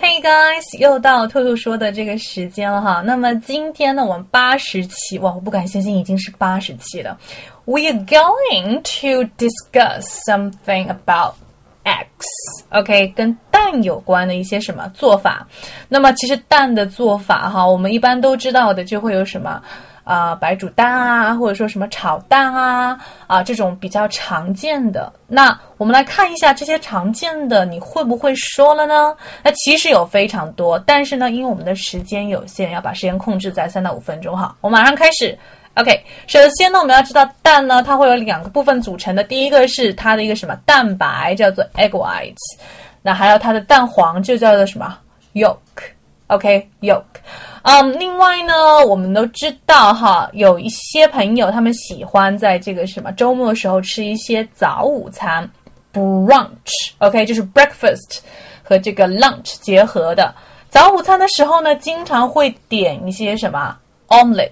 [0.00, 3.00] Hey guys，又到兔兔说的这个时间了哈。
[3.00, 7.16] 那么今天呢，我们八十期哇，我不敢相信已经是八十期了。
[7.64, 11.34] We're going to discuss something about
[11.84, 15.46] eggs，OK，跟蛋有关的一些什么做法。
[15.88, 19.62] 那么其实蛋的做法哈，我们一般都知道的就会有什么。
[20.04, 25.12] 啊，白煮蛋啊，或者说什么炒蛋啊，啊，这种比较常见的。
[25.26, 29.16] 那我们来看一下这些常见的，你会不会说了呢？
[29.42, 34.54] 那其实有非常多，但是呢，因为我们的时间有限，要把时间控制在三到五分钟哈。
[34.60, 35.36] 我马上开始。
[35.76, 42.36] OK，首先呢，我们要知道蛋呢，它会有两个部分组成的，第一个是它的一个什么蛋白，叫做 egg whites，
[43.02, 44.96] 那还有它的蛋黄就叫做什么
[45.32, 45.56] yolk。
[46.28, 47.04] OK，yolk。
[47.62, 48.54] 嗯，另外呢，
[48.86, 55.48] 我们都知道哈，有一些朋友他们喜欢在这个什么周末的时候吃一些早午餐
[55.92, 58.20] ，brunch，OK，就是 breakfast
[58.62, 60.34] 和这个 lunch 结合的
[60.70, 63.76] 早午餐的时候呢，经常会点一些什么
[64.08, 64.50] omelette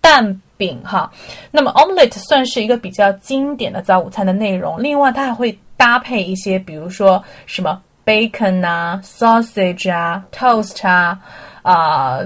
[0.00, 1.10] 蛋饼哈。
[1.50, 11.18] 那么 omelette 算是一个比较经典的早午餐的内容，另外它还会搭配一些，比如说什么 bacon 啊，sausage 啊，toast 啊。
[11.62, 12.18] 啊，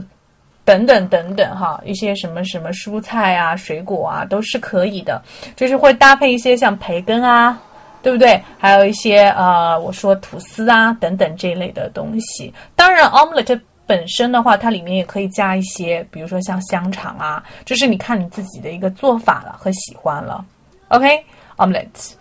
[0.64, 5.22] 等等等等哈，一些什么什么蔬菜啊、水果啊，都是可以的。
[5.55, 7.60] 就是会搭配一些像培根啊，
[8.02, 8.42] 对不对？
[8.58, 12.50] 还有一些呃，我说吐司啊等等这一类的东西。
[12.74, 20.42] 当然，omelette 本身的话，它里面也可以加一些，比如说像香肠啊，就是你看你自己的一个做法了和喜欢了。
[20.88, 22.14] OK，omelette。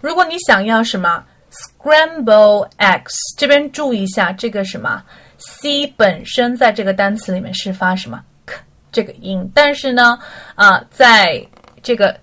[0.00, 1.22] 如果你想要什么
[1.54, 5.02] scramble eggs，这边注意一下这个什么。
[5.36, 8.56] c 本身在这个单词里面是发什么 k
[8.90, 10.18] 这个音，但是呢，
[10.54, 11.44] 啊，在
[11.82, 12.16] 这个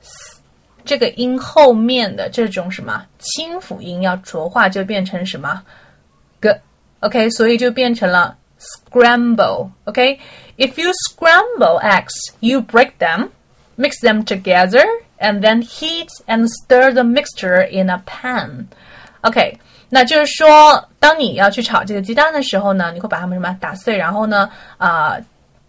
[0.85, 5.61] 这个音后面的这种什么清辅音要浊化，就变成什么
[6.41, 13.29] g，OK，所以就变成了 scramble，OK，if you scramble eggs, you break them,
[13.77, 14.85] mix them together,
[15.19, 18.67] and then heat and stir the mixture in a pan.
[19.21, 19.57] OK，。
[19.93, 25.17] 那就是说，当你要去炒这个鸡蛋的时候呢，你会把它们什么打碎，然后呢，啊，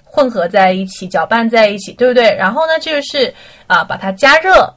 [0.05, 2.33] 混合在一起，搅拌在一起，对不对？
[2.37, 3.35] 然后呢，就是
[3.67, 4.73] 啊，把它加热，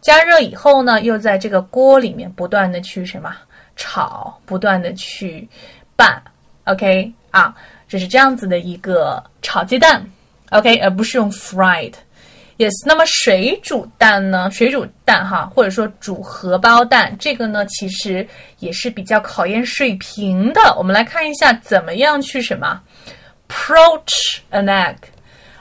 [0.00, 3.34] 加热以后呢，又在这个锅里面不断的去什么
[3.74, 5.48] 炒，不断的去
[5.96, 6.22] 拌
[6.66, 7.52] ，OK 啊，
[7.88, 10.04] 这是这样子的一个炒鸡蛋
[10.50, 11.94] ，OK，而不是用 fried。
[12.56, 14.48] Yes，那么水煮蛋呢？
[14.50, 18.24] 水煮蛋哈，或者说煮荷包蛋，这个呢其实
[18.60, 20.60] 也是比较考验水平的。
[20.76, 22.80] 我们来看一下怎么样去什么
[23.48, 24.94] ，approach an egg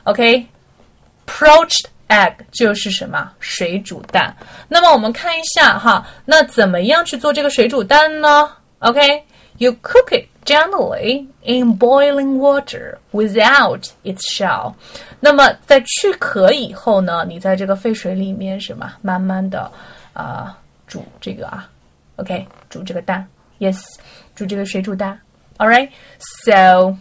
[0.05, 4.35] okproached egg 就是什么水煮蛋。
[4.67, 14.74] 那么我们看一下哈，那怎么样去做这个水煮蛋呢？OK，you cook it gently in boiling water without its shell。
[15.20, 19.70] 那么在去壳以后呢，你在这个沸水里面什么，慢慢的
[20.12, 21.68] 啊煮这个啊，
[22.16, 23.26] OK，煮这个蛋，
[23.58, 23.80] Yes，
[24.34, 25.20] 煮这个水煮蛋，
[25.58, 26.96] All right，so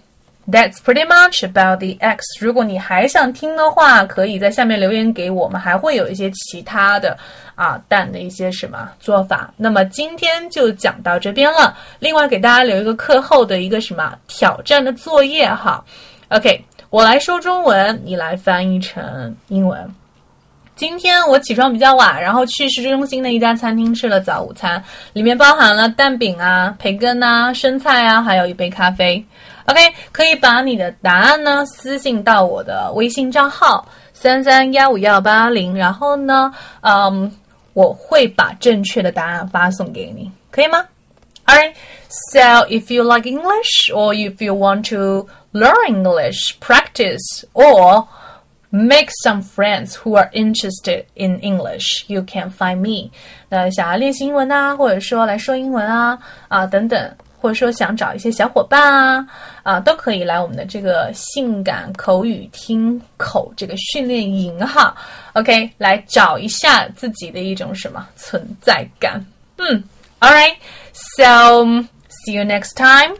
[0.51, 2.25] That's pretty much about the eggs。
[2.41, 7.17] 如果你还想听的话，可以在下面留言给我们，还会有一些其他的
[7.55, 9.53] 啊蛋的一些什么做法。
[9.57, 11.77] 那么今天就讲到这边了。
[11.99, 15.85] 另外给大家留一个课后的一个什么挑战的作业哈
[16.29, 16.65] ，OK。
[16.91, 19.95] 我来说中文，你来翻译成英文。
[20.77, 24.83] 今天我起床比较晚，然后去市中心的一家餐厅吃了早午餐，
[25.15, 29.25] 里面包含了蛋饼啊、培根啊、生菜啊，还有一杯咖啡。
[29.66, 29.80] OK，
[30.12, 37.32] 可以把你的答案呢私信到我的微信账号三三幺五幺八零，然后呢，嗯，
[37.74, 40.86] 我会把正确的答案发送给你，可以吗？
[41.46, 41.76] Alright,
[42.10, 48.06] so if you like English or if you want to learn English, practice, or
[48.70, 53.12] make some friends who are interested in English, you can find me.
[53.48, 59.27] 那想要练习英文啊，或者说来说英文啊啊等等， 或者说想找一些小伙伴啊
[59.65, 64.97] 啊，都可以来我们的这个性感口语听口这个训练营哈。
[65.33, 69.25] OK，来找一下自己的一种什么存在感。
[69.59, 69.83] 嗯
[70.21, 70.55] ，All right,
[70.93, 71.65] so
[72.09, 73.17] see you next time.